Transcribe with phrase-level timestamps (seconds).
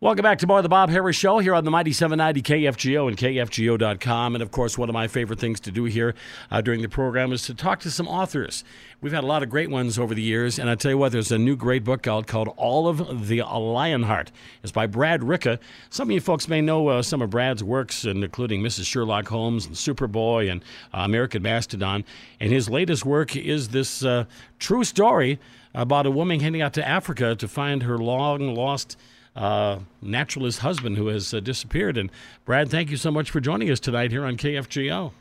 [0.00, 3.08] Welcome back to more of the Bob Harris Show here on the Mighty 790 KFGO
[3.08, 4.36] and KFGO.com.
[4.36, 6.14] And of course, one of my favorite things to do here
[6.52, 8.62] uh, during the program is to talk to some authors.
[9.00, 11.10] We've had a lot of great ones over the years, and I tell you what,
[11.10, 14.30] there's a new great book out called Olive the Lionheart.
[14.62, 15.58] It's by Brad Ricca.
[15.90, 18.86] Some of you folks may know uh, some of Brad's works, and including Mrs.
[18.86, 20.62] Sherlock Holmes and Superboy and
[20.94, 22.04] uh, American Mastodon.
[22.38, 24.26] And his latest work is this uh,
[24.60, 25.40] true story
[25.74, 28.96] about a woman heading out to Africa to find her long lost
[29.38, 31.96] uh, naturalist husband who has uh, disappeared.
[31.96, 32.10] And
[32.44, 35.12] Brad, thank you so much for joining us tonight here on KFGO.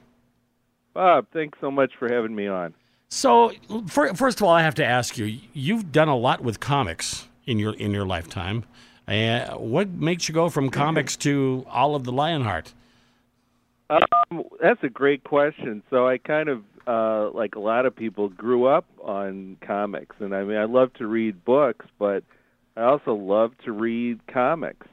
[0.94, 2.74] Bob, thanks so much for having me on.
[3.10, 3.54] So,
[3.88, 7.28] for, first of all, I have to ask you: you've done a lot with comics
[7.46, 8.66] in your in your lifetime.
[9.08, 12.74] Uh, what makes you go from comics to Olive the Lionheart?
[13.90, 15.82] Um, that's a great question.
[15.90, 20.36] So I kind of, uh, like a lot of people, grew up on comics, and
[20.36, 22.24] I mean, I love to read books, but
[22.78, 24.86] I also love to read comics,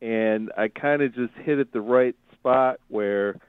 [0.00, 3.40] and I kind of just hit at the right spot where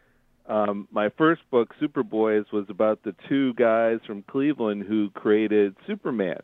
[0.49, 6.39] um, my first book, Superboys, was about the two guys from Cleveland who created Superman.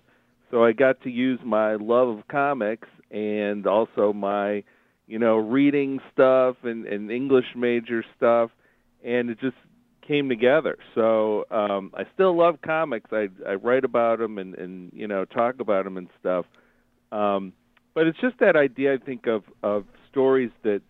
[0.52, 4.64] So I got to use my love of comics and also my,
[5.08, 8.52] you know, reading stuff and, and English major stuff,
[9.04, 9.56] and it just
[10.08, 10.78] came together.
[10.94, 13.10] So um, I still love comics.
[13.12, 16.46] I I write about them and and you know talk about them and stuff.
[17.14, 17.54] Um,
[17.94, 20.82] but it's just that idea, I think, of of stories that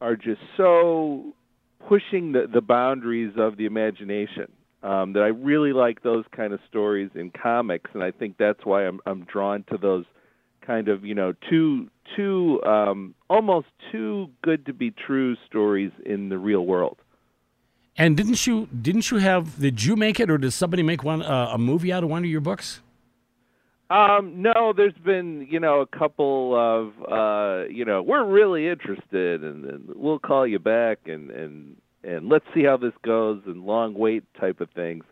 [0.00, 1.34] are just so
[1.88, 4.52] pushing the, the boundaries of the imagination.
[4.82, 8.64] Um, that I really like those kind of stories in comics, and I think that's
[8.64, 10.06] why I'm I'm drawn to those
[10.66, 16.30] kind of you know too too um, almost too good to be true stories in
[16.30, 16.96] the real world.
[17.98, 21.22] And didn't you didn't you have did you make it or did somebody make one
[21.22, 22.80] uh, a movie out of one of your books?
[23.90, 29.42] Um, no, there's been you know a couple of uh, you know we're really interested
[29.42, 33.64] and, and we'll call you back and and and let's see how this goes and
[33.64, 35.04] long wait type of things.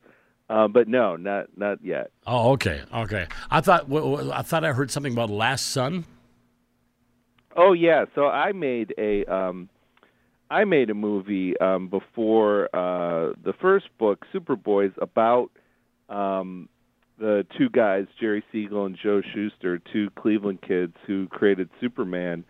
[0.49, 2.11] Uh, but no, not not yet.
[2.27, 3.27] Oh, okay, okay.
[3.51, 6.05] I thought I thought I heard something about Last Son.
[7.57, 9.69] Oh yeah, so I made a um,
[10.51, 15.51] I made a movie um, before uh, the first book, Superboys, about
[16.09, 16.69] um,
[17.19, 22.45] the two guys, Jerry Siegel and Joe Shuster, two Cleveland kids who created Superman.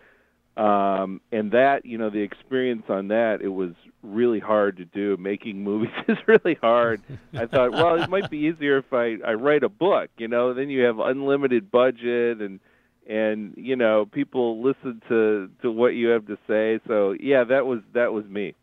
[0.57, 5.17] Um, and that, you know, the experience on that, it was really hard to do.
[5.17, 7.01] Making movies is really hard.
[7.33, 10.55] I thought, well, it might be easier if I, I write a book, you know,
[10.55, 12.61] then you have unlimited budget and
[13.09, 17.65] and you know people listen to to what you have to say so yeah that
[17.65, 18.55] was that was me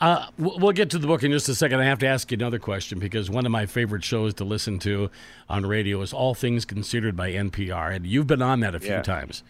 [0.00, 1.80] uh, we'll get to the book in just a second.
[1.80, 4.78] I have to ask you another question because one of my favorite shows to listen
[4.80, 5.10] to
[5.48, 8.90] on radio is All Things Considered by NPR, and you've been on that a few
[8.90, 9.02] yeah.
[9.02, 9.42] times.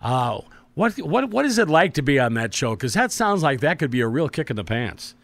[0.00, 0.40] Uh,
[0.74, 2.70] what what what is it like to be on that show?
[2.70, 5.14] Because that sounds like that could be a real kick in the pants.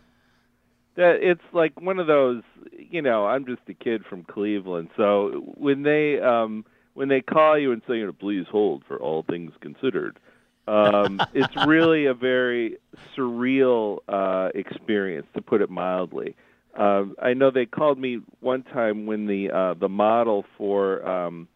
[0.96, 2.42] That it's like one of those,
[2.78, 3.26] you know.
[3.26, 7.80] I'm just a kid from Cleveland, so when they um, when they call you and
[7.88, 10.18] say, you know, please hold for All Things Considered
[10.66, 12.78] um, it's really a very
[13.16, 16.34] surreal uh, experience, to put it mildly.
[16.78, 21.48] Uh, I know they called me one time when the uh, the model for um,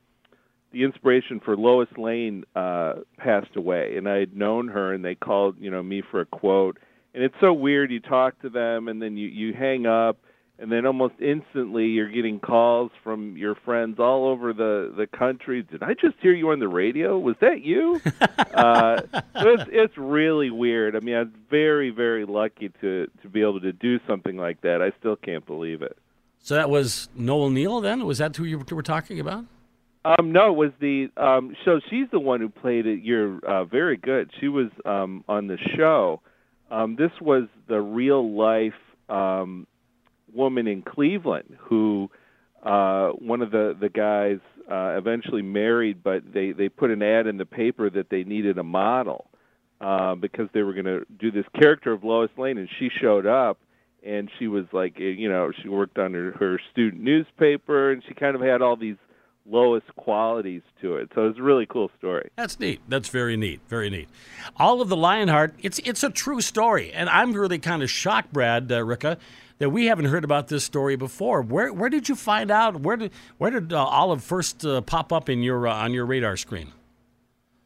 [0.73, 5.15] the inspiration for Lois Lane uh, passed away, and I had known her, and they
[5.15, 6.79] called you know me for a quote.
[7.13, 7.91] And it's so weird.
[7.91, 10.19] You talk to them, and then you you hang up,
[10.61, 15.63] and then almost instantly you're getting calls from your friends all over the the country.
[15.63, 17.19] Did I just hear you on the radio?
[17.19, 18.01] Was that you?
[18.55, 19.01] uh,
[19.35, 20.95] it's it's really weird.
[20.95, 24.83] I mean, I'm very very lucky to to be able to do something like that.
[24.83, 25.97] I still can't believe it.
[26.43, 27.81] So that was Noel Neill.
[27.81, 29.45] Then was that who you were talking about?
[30.05, 33.03] Um, no, it was the um, so she's the one who played it.
[33.03, 34.31] You're uh, very good.
[34.41, 36.21] She was um, on the show.
[36.71, 38.73] Um, this was the real life
[39.09, 39.67] um,
[40.35, 42.11] woman in Cleveland who
[42.63, 44.39] uh, one of the the guys
[44.71, 48.59] uh, eventually married, but they they put an ad in the paper that they needed
[48.59, 49.31] a model
[49.81, 53.27] uh, because they were going to do this character of Lois Lane, and she showed
[53.27, 53.59] up,
[54.05, 58.03] and she was like, eh, you know, she worked on her, her student newspaper, and
[58.07, 58.97] she kind of had all these
[59.47, 61.11] Lois qualities to it.
[61.15, 62.31] So it's a really cool story.
[62.37, 62.81] That's neat.
[62.89, 63.61] That's very neat.
[63.69, 64.09] Very neat.
[64.59, 65.55] Olive the Lionheart.
[65.63, 69.17] It's it's a true story, and I'm really kind of shocked, Brad uh, Ricca,
[69.61, 71.43] that we haven't heard about this story before.
[71.43, 72.81] Where where did you find out?
[72.81, 76.05] Where did where did uh, Olive first uh, pop up in your uh, on your
[76.05, 76.73] radar screen?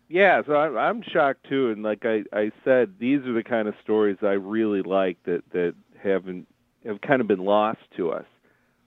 [0.08, 3.66] Yeah, so I'm, I'm shocked too, and like I, I said, these are the kind
[3.66, 6.46] of stories I really like that that haven't
[6.84, 8.26] have kind of been lost to us.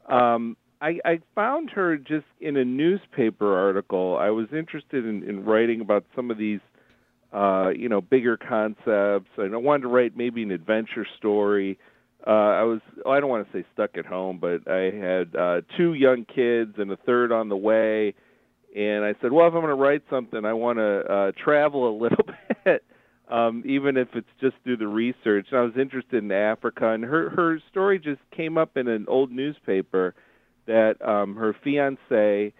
[0.07, 4.15] Um, I, I found her just in a newspaper article.
[4.15, 6.59] I was interested in, in writing about some of these
[7.33, 9.31] uh, you know, bigger concepts.
[9.37, 11.77] And I wanted to write maybe an adventure story.
[12.27, 15.33] Uh, I was, oh, I don't want to say stuck at home, but I had
[15.33, 18.15] uh, two young kids and a third on the way.
[18.75, 21.89] And I said, well, if I'm going to write something, I want to uh, travel
[21.89, 22.25] a little
[22.65, 22.83] bit,
[23.29, 25.47] um, even if it's just through the research.
[25.51, 29.05] And I was interested in Africa, and her her story just came up in an
[29.07, 30.13] old newspaper
[30.65, 32.53] that um, her fiance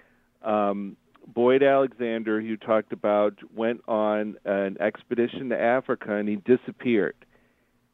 [0.43, 0.95] um,
[1.27, 7.15] Boyd Alexander, who talked about, went on an expedition to Africa and he disappeared.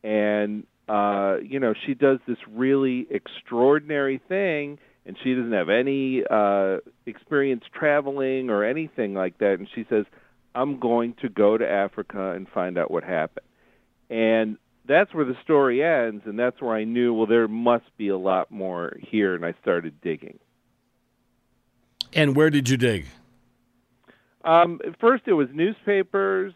[0.03, 6.23] And uh, you know, she does this really extraordinary thing, and she doesn't have any
[6.29, 9.59] uh, experience traveling or anything like that.
[9.59, 10.05] And she says,
[10.53, 13.45] "I'm going to go to Africa and find out what happened."
[14.09, 18.09] And that's where the story ends, and that's where I knew, well, there must be
[18.09, 20.39] a lot more here, and I started digging.
[22.11, 23.05] And where did you dig?
[24.43, 26.53] Um, first, it was newspapers.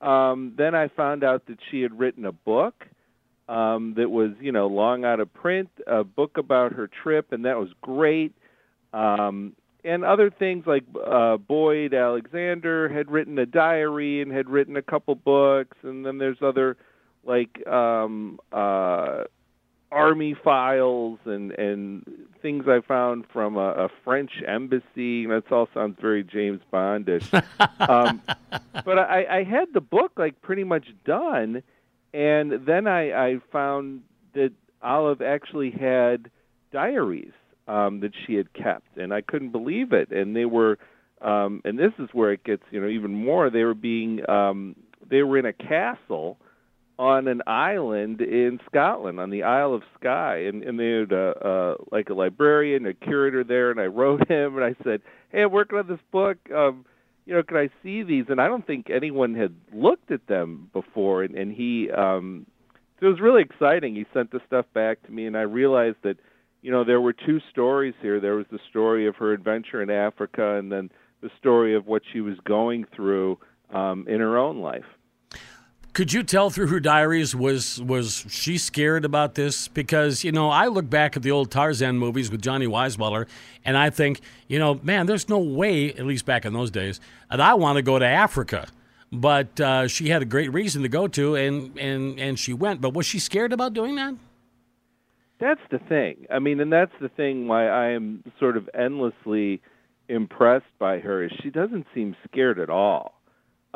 [0.00, 2.86] Um, then I found out that she had written a book
[3.48, 7.44] um, that was, you know, long out of print, a book about her trip, and
[7.44, 8.32] that was great.
[8.92, 9.54] Um,
[9.84, 14.82] and other things like uh, Boyd Alexander had written a diary and had written a
[14.82, 16.76] couple books, and then there's other
[17.24, 19.24] like um, uh,
[19.92, 22.04] army files and and
[22.42, 25.26] things I found from a, a French embassy.
[25.26, 27.32] That all sounds very James Bondish.
[27.88, 28.22] um,
[28.84, 31.62] but I, I had the book like pretty much done,
[32.16, 34.00] and then I, I found
[34.32, 34.52] that
[34.82, 36.30] Olive actually had
[36.72, 37.32] diaries
[37.68, 40.10] um, that she had kept, and I couldn't believe it.
[40.10, 40.78] And they were,
[41.20, 43.50] um, and this is where it gets you know even more.
[43.50, 44.76] They were being um,
[45.10, 46.38] they were in a castle
[46.98, 51.46] on an island in Scotland, on the Isle of Skye, and, and they had a,
[51.46, 55.42] uh, like a librarian, a curator there, and I wrote him and I said, "Hey,
[55.42, 56.38] I'm working on this book.
[56.50, 56.86] Um,
[57.26, 60.70] you know, could I see these?" And I don't think anyone had looked at them
[60.72, 62.46] before, and, and he, um,
[62.98, 63.94] so it was really exciting.
[63.94, 66.16] He sent the stuff back to me, and I realized that,
[66.62, 68.20] you know, there were two stories here.
[68.20, 70.90] There was the story of her adventure in Africa, and then
[71.20, 73.38] the story of what she was going through
[73.74, 74.84] um, in her own life.
[75.96, 79.66] Could you tell through her diaries was was she scared about this?
[79.66, 83.26] Because you know, I look back at the old Tarzan movies with Johnny Weissmuller,
[83.64, 87.00] and I think, you know, man, there's no way, at least back in those days,
[87.30, 88.68] that I want to go to Africa.
[89.10, 92.82] But uh, she had a great reason to go to, and and and she went.
[92.82, 94.14] But was she scared about doing that?
[95.40, 96.26] That's the thing.
[96.30, 99.62] I mean, and that's the thing why I am sort of endlessly
[100.10, 103.15] impressed by her is she doesn't seem scared at all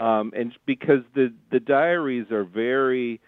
[0.01, 3.21] um, and because the the diaries are very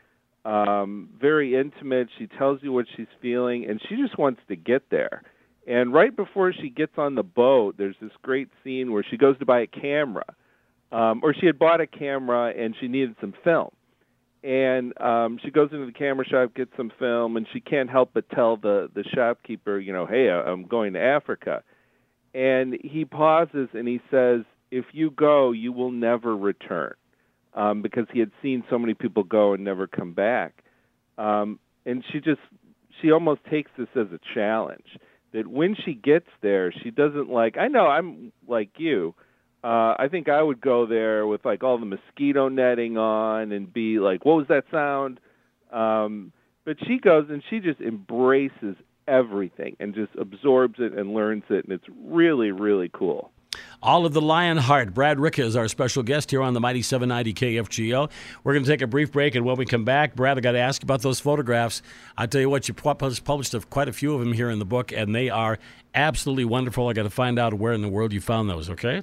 [0.45, 2.09] um, very intimate.
[2.19, 5.23] She tells you what she's feeling, and she just wants to get there.
[5.67, 9.39] And right before she gets on the boat, there's this great scene where she goes
[9.39, 10.25] to buy a camera,
[10.91, 13.71] um, or she had bought a camera and she needed some film.
[14.43, 18.11] And um, she goes into the camera shop, gets some film, and she can't help
[18.13, 21.63] but tell the the shopkeeper, you know, hey, I'm going to Africa.
[22.35, 24.41] And he pauses and he says,
[24.73, 26.95] if you go, you will never return,
[27.55, 30.65] um, because he had seen so many people go and never come back.
[31.19, 32.41] Um, and she just
[33.01, 34.99] she almost takes this as a challenge
[35.33, 37.57] that when she gets there, she doesn't like.
[37.59, 39.15] I know I'm like you.
[39.63, 43.71] Uh, I think I would go there with like all the mosquito netting on and
[43.73, 45.21] be like, "What was that sound?"
[45.71, 46.33] Um,
[46.65, 51.65] but she goes and she just embraces everything and just absorbs it and learns it,
[51.65, 53.31] and it's really, really cool.
[53.83, 54.95] Olive the Lionheart.
[54.95, 58.11] Brad Ricca is our special guest here on the Mighty 790 KFGO.
[58.45, 60.53] We're going to take a brief break, and when we come back, Brad, I got
[60.53, 61.83] to ask about those photographs.
[62.17, 63.25] I tell you what, you published
[63.71, 65.59] quite a few of them here in the book, and they are
[65.95, 66.89] absolutely wonderful.
[66.89, 68.71] I got to find out where in the world you found those.
[68.71, 69.03] Okay.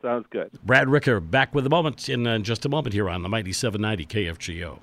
[0.00, 0.50] Sounds good.
[0.64, 3.52] Brad Ricca back with a moment in uh, just a moment here on the Mighty
[3.52, 4.80] 790 KFGO.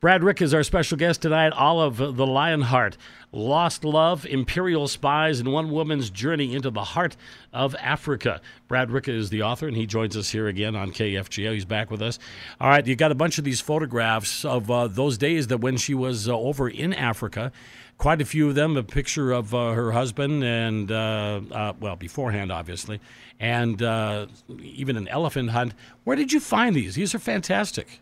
[0.00, 1.52] Brad Ricca is our special guest tonight.
[1.54, 2.96] Olive the Lionheart,
[3.32, 7.16] Lost Love, Imperial Spies, and One Woman's Journey into the Heart
[7.52, 8.40] of Africa.
[8.68, 11.52] Brad Ricca is the author, and he joins us here again on KFGO.
[11.52, 12.20] He's back with us.
[12.60, 15.76] All right, you got a bunch of these photographs of uh, those days that when
[15.76, 17.50] she was uh, over in Africa.
[17.96, 21.96] Quite a few of them, a picture of uh, her husband, and uh, uh, well,
[21.96, 23.00] beforehand, obviously,
[23.40, 24.28] and uh,
[24.62, 25.74] even an elephant hunt.
[26.04, 26.94] Where did you find these?
[26.94, 27.98] These are fantastic.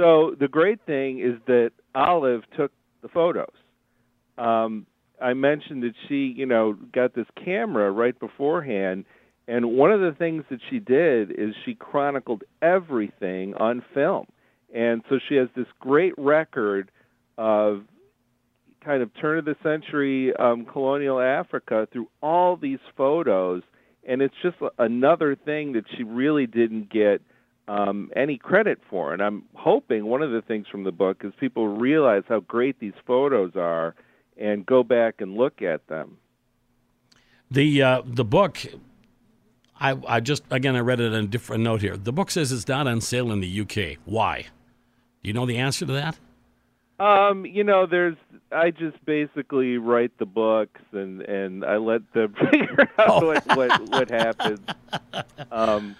[0.00, 3.52] So the great thing is that Olive took the photos.
[4.38, 4.86] Um,
[5.20, 9.04] I mentioned that she, you know, got this camera right beforehand,
[9.46, 14.26] and one of the things that she did is she chronicled everything on film,
[14.74, 16.90] and so she has this great record
[17.36, 17.82] of
[18.82, 23.62] kind of turn of the century um, colonial Africa through all these photos,
[24.08, 27.20] and it's just another thing that she really didn't get
[27.70, 29.12] um, any credit for.
[29.12, 32.80] And I'm hoping one of the things from the book is people realize how great
[32.80, 33.94] these photos are
[34.36, 36.18] and go back and look at them.
[37.50, 38.58] The uh, the book,
[39.78, 41.96] I I just again I read it on a different note here.
[41.96, 43.98] The book says it's not on sale in the UK.
[44.04, 44.46] Why?
[45.22, 46.18] Do you know the answer to that?
[46.98, 48.16] Um, you know, there's
[48.52, 53.26] I just basically write the books and and I let them figure out oh.
[53.26, 54.60] what what what happens.
[55.50, 55.96] Um,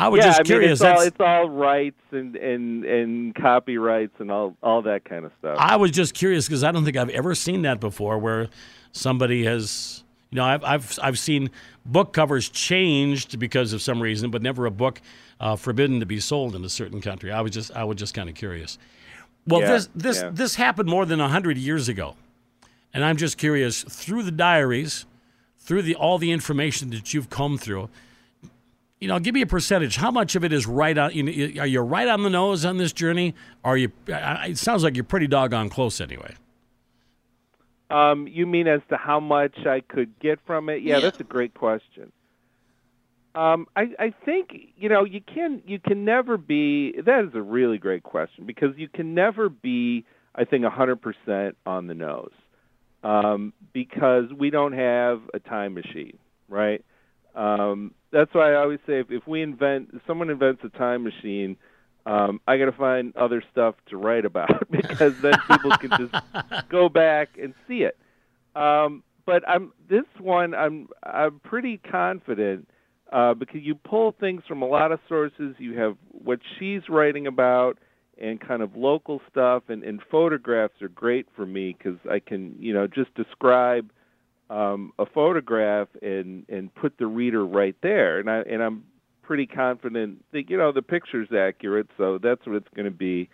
[0.00, 0.80] I was yeah, just I curious.
[0.80, 5.26] Mean, it's, all, it's all rights and, and and copyrights and all all that kind
[5.26, 5.58] of stuff.
[5.60, 8.48] I was just curious because I don't think I've ever seen that before, where
[8.92, 10.02] somebody has.
[10.30, 11.50] You know, I've I've I've seen
[11.84, 15.02] book covers changed because of some reason, but never a book
[15.38, 17.30] uh, forbidden to be sold in a certain country.
[17.30, 18.78] I was just I was just kind of curious.
[19.46, 20.30] Well, yeah, this this yeah.
[20.32, 22.16] this happened more than hundred years ago,
[22.94, 25.04] and I'm just curious through the diaries,
[25.58, 27.90] through the all the information that you've come through.
[29.00, 29.96] You know, give me a percentage.
[29.96, 31.12] How much of it is right on?
[31.12, 33.34] You know, are you right on the nose on this journey?
[33.64, 33.90] Are you?
[34.06, 36.34] It sounds like you're pretty doggone close, anyway.
[37.88, 40.82] Um, you mean as to how much I could get from it?
[40.82, 41.00] Yeah, Yeah.
[41.00, 42.12] that's a great question.
[43.34, 46.92] Um, I, I think you know you can you can never be.
[47.00, 50.04] That is a really great question because you can never be.
[50.34, 52.32] I think hundred percent on the nose
[53.02, 56.84] um, because we don't have a time machine, right?
[57.34, 61.04] Um, that's why I always say if, if we invent, if someone invents a time
[61.04, 61.56] machine,
[62.06, 66.68] um, I got to find other stuff to write about because then people can just
[66.68, 67.96] go back and see it.
[68.56, 70.54] Um, but I'm this one.
[70.54, 72.68] I'm I'm pretty confident
[73.12, 75.54] uh, because you pull things from a lot of sources.
[75.58, 77.78] You have what she's writing about
[78.18, 82.56] and kind of local stuff, and, and photographs are great for me because I can
[82.58, 83.90] you know just describe
[84.50, 88.84] um, a photograph and and put the reader right there, and I and I'm
[89.22, 93.30] pretty confident that you know the picture's accurate, so that's what it's going to be.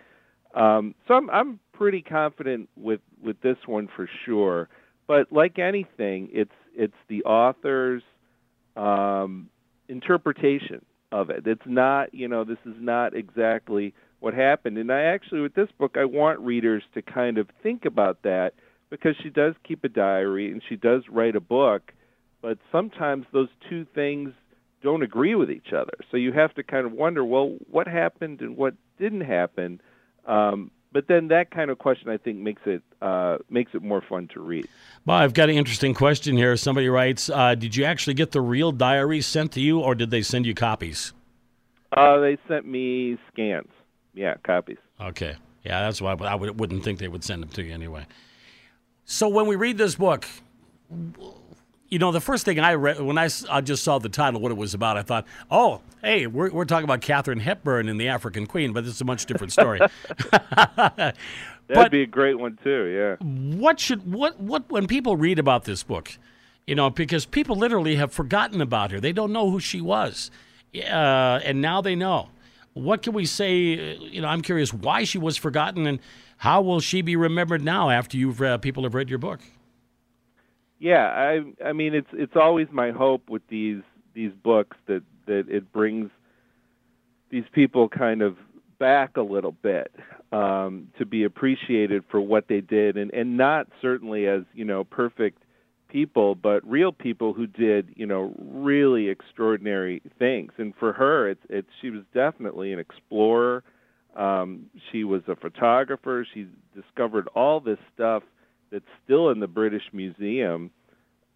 [0.55, 4.69] Um, so I'm I'm pretty confident with with this one for sure.
[5.07, 8.03] But like anything, it's it's the author's
[8.77, 9.49] um,
[9.89, 11.47] interpretation of it.
[11.47, 14.77] It's not you know this is not exactly what happened.
[14.77, 18.53] And I actually with this book I want readers to kind of think about that
[18.91, 21.93] because she does keep a diary and she does write a book,
[22.43, 24.33] but sometimes those two things
[24.83, 25.95] don't agree with each other.
[26.11, 29.81] So you have to kind of wonder, well, what happened and what didn't happen.
[30.27, 34.01] Um, but then that kind of question, I think, makes it uh, makes it more
[34.01, 34.67] fun to read.
[35.05, 36.57] Well, I've got an interesting question here.
[36.57, 40.11] Somebody writes, uh, "Did you actually get the real diary sent to you, or did
[40.11, 41.13] they send you copies?"
[41.93, 43.69] Uh, they sent me scans.
[44.15, 44.79] Yeah, copies.
[44.99, 46.15] Okay, yeah, that's why.
[46.15, 48.07] But I would, wouldn't think they would send them to you anyway.
[49.07, 50.27] So when we read this book,
[51.89, 54.51] you know, the first thing I read when I, I just saw the title, what
[54.51, 58.09] it was about, I thought, oh, hey, we're, we're talking about Katharine Hepburn and the
[58.09, 59.79] African Queen, but it's a much different story.
[60.77, 61.15] That'd
[61.69, 62.85] But- be a great one too.
[62.87, 63.27] Yeah.
[63.59, 66.17] what should what what when people read about this book,
[66.67, 69.01] you know, because people literally have forgotten about her.
[69.01, 70.31] They don't know who she was,
[70.77, 70.79] uh,
[71.45, 72.29] and now they know.
[72.77, 73.97] What can we say?
[73.97, 75.99] uh, You know, I'm curious why she was forgotten, and
[76.37, 79.41] how will she be remembered now after you've uh, people have read your book?
[80.79, 83.81] Yeah, I I mean it's it's always my hope with these
[84.13, 86.11] these books that that it brings
[87.31, 88.37] these people kind of
[88.79, 89.91] back a little bit
[90.31, 94.85] um, to be appreciated for what they did, and and not certainly as you know
[94.85, 95.43] perfect
[95.89, 100.53] people, but real people who did you know really extraordinary things.
[100.59, 103.63] And for her, it's it's she was definitely an explorer.
[104.17, 106.27] Um, she was a photographer.
[106.33, 108.23] She discovered all this stuff
[108.71, 110.71] that's still in the British Museum.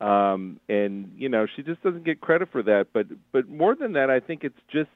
[0.01, 2.89] Um, and you know she just doesn't get credit for that.
[2.93, 4.91] But but more than that, I think it's just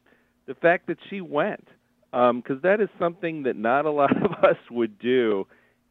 [0.46, 1.68] the fact that she went,
[2.10, 5.46] because that is something that not a lot of us would do.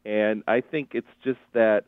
[0.05, 1.86] And I think it's just that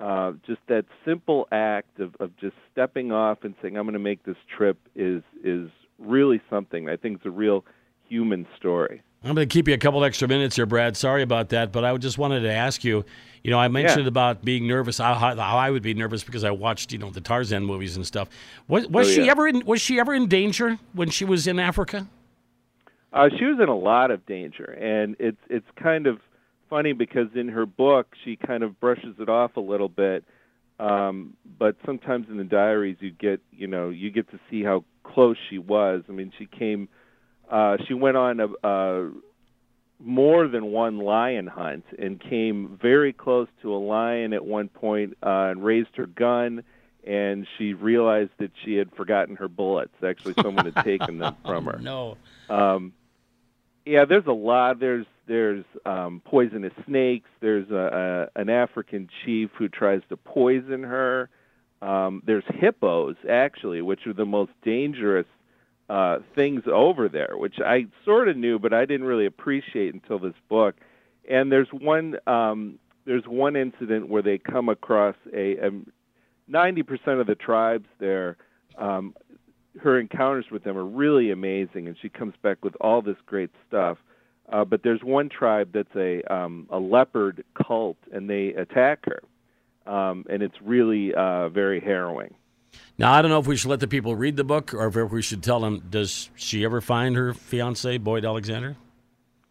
[0.00, 3.98] uh, just that simple act of, of just stepping off and saying, "I'm going to
[3.98, 6.88] make this trip," is is really something.
[6.88, 7.64] I think it's a real
[8.08, 9.02] human story.
[9.24, 10.96] I'm going to keep you a couple extra minutes here, Brad.
[10.96, 13.04] Sorry about that, but I just wanted to ask you.
[13.42, 14.08] You know, I mentioned Yeah.
[14.08, 14.98] about being nervous.
[14.98, 18.04] How, how I would be nervous because I watched, you know, the Tarzan movies and
[18.04, 18.28] stuff.
[18.66, 21.58] Was was Oh, she ever in Was she ever in danger when she was in
[21.58, 22.08] Africa?
[23.12, 26.18] Uh, she was in a lot of danger, and it's it's kind of
[26.68, 30.24] funny because in her book she kind of brushes it off a little bit,
[30.78, 34.84] um, but sometimes in the diaries you get you know you get to see how
[35.02, 36.02] close she was.
[36.08, 36.88] I mean, she came,
[37.50, 39.10] uh, she went on a, a
[39.98, 45.16] more than one lion hunt and came very close to a lion at one point
[45.22, 46.62] uh, and raised her gun
[47.06, 49.94] and she realized that she had forgotten her bullets.
[50.04, 51.78] Actually, someone had taken them from her.
[51.82, 52.16] No.
[52.50, 52.92] Um,
[53.84, 54.80] yeah, there's a lot.
[54.80, 57.28] There's there's um, poisonous snakes.
[57.40, 61.28] There's a, a, an African chief who tries to poison her.
[61.82, 65.26] Um, there's hippos, actually, which are the most dangerous
[65.88, 70.18] uh, things over there, which I sort of knew, but I didn't really appreciate until
[70.18, 70.74] this book.
[71.28, 75.70] And there's one um, there's one incident where they come across a, a
[76.50, 78.36] 90% of the tribes there.
[78.76, 79.14] Um,
[79.80, 83.50] her encounters with them are really amazing, and she comes back with all this great
[83.68, 83.98] stuff.
[84.52, 89.92] Uh, but there's one tribe that's a um, a leopard cult, and they attack her,
[89.92, 92.34] um, and it's really uh, very harrowing.
[92.98, 95.10] Now I don't know if we should let the people read the book, or if
[95.10, 95.82] we should tell them.
[95.90, 98.76] Does she ever find her fiance, Boyd Alexander?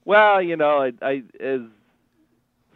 [0.05, 1.61] Well, you know, I, I as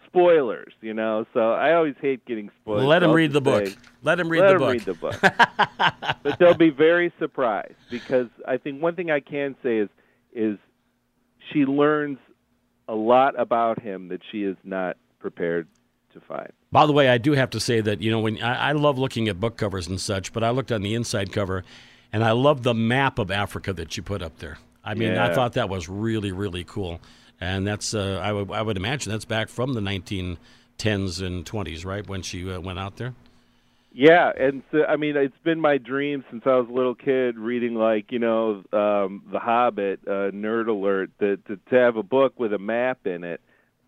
[0.09, 1.25] spoilers, you know.
[1.33, 2.83] So I always hate getting spoiled.
[2.83, 3.83] Let them read the just book.
[4.03, 4.71] Let them read let the book.
[4.73, 6.17] read the book.
[6.23, 9.89] but they'll be very surprised because I think one thing I can say is
[10.33, 10.57] is
[11.51, 12.18] she learns
[12.88, 15.68] a lot about him that she is not prepared
[16.13, 16.51] to find.
[16.72, 18.98] By the way, I do have to say that you know when I, I love
[18.98, 21.63] looking at book covers and such, but I looked on the inside cover,
[22.12, 24.58] and I love the map of Africa that you put up there.
[24.84, 27.00] I mean, I thought that was really really cool,
[27.39, 31.86] and that's uh, I would I would imagine that's back from the 1910s and 20s,
[31.86, 33.13] right when she uh, went out there.
[33.91, 37.38] Yeah, and so I mean, it's been my dream since I was a little kid,
[37.38, 42.03] reading like you know, um, The Hobbit, uh, Nerd Alert, that to, to have a
[42.03, 43.41] book with a map in it.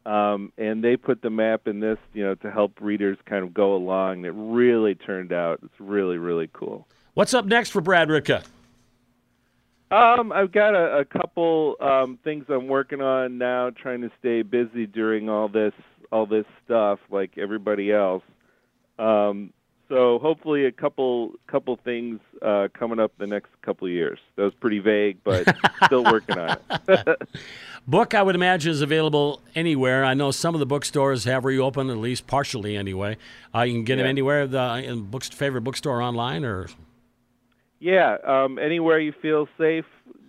[0.03, 3.53] Um, and they put the map in this, you know, to help readers kind of
[3.53, 4.25] go along.
[4.25, 5.59] It really turned out.
[5.63, 6.87] It's really, really cool.
[7.13, 8.43] What's up next for Brad Ricca?
[9.91, 14.41] Um, I've got a, a couple um, things I'm working on now, trying to stay
[14.41, 15.73] busy during all this
[16.11, 18.23] all this stuff, like everybody else.
[18.97, 19.53] Um,
[19.91, 24.19] so hopefully, a couple couple things uh, coming up the next couple of years.
[24.37, 25.45] That was pretty vague, but
[25.85, 26.57] still working on
[26.87, 27.21] it.
[27.87, 30.05] Book, I would imagine, is available anywhere.
[30.05, 33.17] I know some of the bookstores have reopened, at least partially anyway.
[33.53, 34.09] Uh, you can get them Yeah.
[34.11, 34.47] anywhere.
[34.47, 36.67] The in books, favorite bookstore online, or
[37.79, 39.85] yeah, um, anywhere you feel safe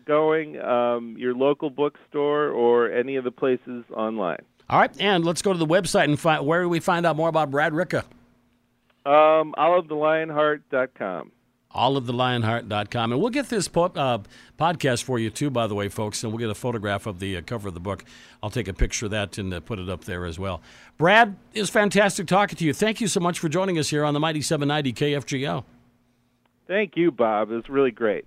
[0.06, 4.40] going, um, your local bookstore or any of the places online.
[4.68, 4.90] all right.
[5.00, 7.50] And let's go to the website and find where do we find out more about
[7.52, 8.04] Brad Ricca.
[9.04, 11.32] Um, olivethelionheart.com.
[11.74, 13.12] allofthelionheart.com.
[13.12, 14.18] And we'll get this po- uh,
[14.58, 16.22] podcast for you, too, by the way, folks.
[16.22, 18.04] And we'll get a photograph of the uh, cover of the book.
[18.42, 20.62] I'll take a picture of that and uh, put it up there as well.
[20.98, 22.72] Brad, it was fantastic talking to you.
[22.72, 25.64] Thank you so much for joining us here on the Mighty 790 KFGO.
[26.68, 27.50] Thank you, Bob.
[27.50, 28.24] It was really great.